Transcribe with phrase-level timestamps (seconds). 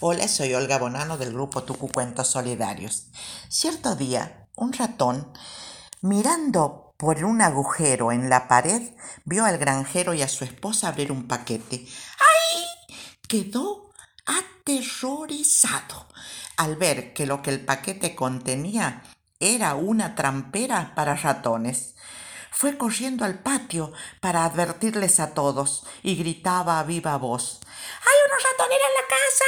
[0.00, 3.08] Hola, soy Olga Bonano del grupo Tucu Cuentos Solidarios.
[3.48, 5.32] Cierto día, un ratón,
[6.02, 8.92] mirando por un agujero en la pared,
[9.24, 11.84] vio al granjero y a su esposa abrir un paquete.
[12.20, 12.62] ¡Ay!
[13.26, 13.90] Quedó
[14.24, 16.06] aterrorizado
[16.56, 19.02] al ver que lo que el paquete contenía
[19.40, 21.96] era una trampera para ratones.
[22.52, 27.58] Fue corriendo al patio para advertirles a todos y gritaba a viva voz.
[27.64, 28.38] ¡Hay una
[28.68, 29.44] ratonera en la casa!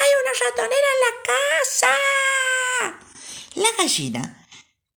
[0.00, 1.92] ¡Hay una ratonera en la casa!
[3.54, 4.46] La gallina,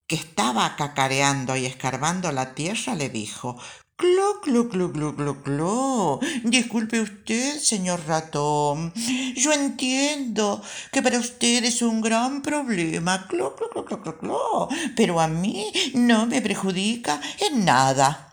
[0.07, 3.57] que estaba cacareando y escarbando la tierra, le dijo
[3.97, 6.19] Clo, clo, clo, clo, clo, clo.
[6.43, 8.93] Disculpe usted, señor ratón.
[9.35, 13.27] Yo entiendo que para usted es un gran problema.
[13.27, 14.69] Clo, clo, clo, clo, clo.
[14.95, 18.27] Pero a mí no me perjudica en nada.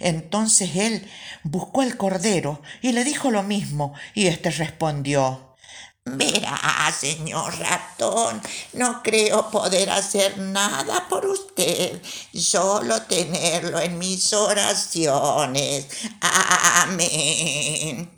[0.00, 1.08] Entonces él
[1.44, 5.50] buscó al cordero y le dijo lo mismo, y éste respondió
[6.04, 8.40] Verá, señor ratón,
[8.72, 12.00] no creo poder hacer nada por usted,
[12.34, 15.86] solo tenerlo en mis oraciones.
[16.22, 18.10] Amén.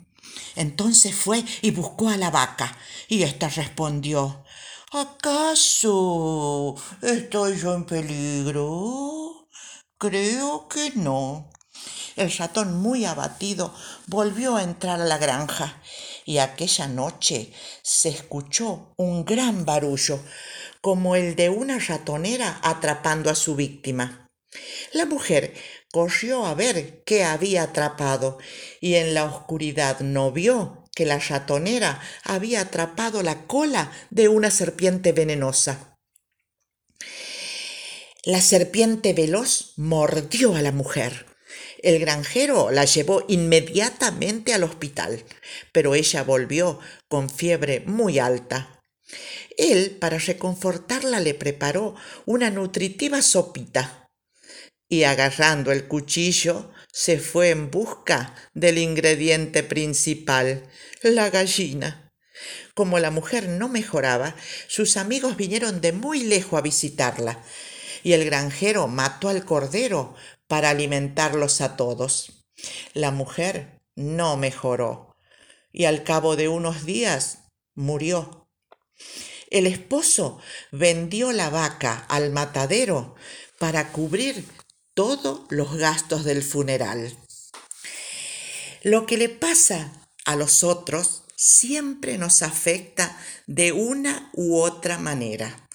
[0.55, 2.77] Entonces fue y buscó a la vaca,
[3.09, 4.45] y ésta respondió,
[4.91, 9.49] ¿acaso estoy yo en peligro?
[9.97, 11.49] Creo que no.
[12.15, 13.73] El ratón, muy abatido,
[14.07, 15.81] volvió a entrar a la granja
[16.25, 20.19] y aquella noche se escuchó un gran barullo,
[20.81, 24.29] como el de una ratonera atrapando a su víctima.
[24.91, 25.53] La mujer
[25.91, 28.37] corrió a ver qué había atrapado
[28.79, 34.51] y en la oscuridad no vio que la ratonera había atrapado la cola de una
[34.51, 35.97] serpiente venenosa.
[38.23, 41.32] La serpiente veloz mordió a la mujer
[41.83, 45.23] el granjero la llevó inmediatamente al hospital,
[45.71, 48.81] pero ella volvió con fiebre muy alta.
[49.57, 54.03] Él, para reconfortarla, le preparó una nutritiva sopita
[54.93, 60.69] y agarrando el cuchillo se fue en busca del ingrediente principal,
[61.01, 62.11] la gallina.
[62.75, 64.35] Como la mujer no mejoraba,
[64.67, 67.43] sus amigos vinieron de muy lejos a visitarla,
[68.03, 70.13] y el granjero mató al cordero
[70.53, 72.45] para alimentarlos a todos.
[72.93, 75.17] La mujer no mejoró
[75.71, 77.39] y al cabo de unos días
[77.73, 78.47] murió.
[79.49, 80.39] El esposo
[80.71, 83.15] vendió la vaca al matadero
[83.57, 84.45] para cubrir
[84.93, 87.17] todos los gastos del funeral.
[88.83, 89.91] Lo que le pasa
[90.23, 95.67] a los otros siempre nos afecta de una u otra manera.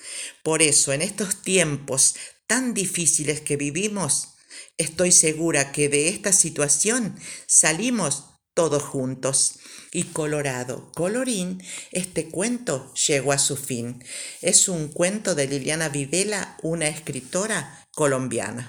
[0.44, 2.14] Por eso, en estos tiempos
[2.46, 4.37] tan difíciles que vivimos,
[4.76, 8.24] Estoy segura que de esta situación salimos
[8.58, 9.60] todos juntos.
[9.92, 14.04] Y colorado, colorín, este cuento llegó a su fin.
[14.42, 18.66] Es un cuento de Liliana Videla, una escritora colombiana.